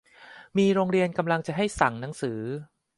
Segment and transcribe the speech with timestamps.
[0.57, 2.39] มีโรงเรียนกำลังจะให้สั่งหนังสือ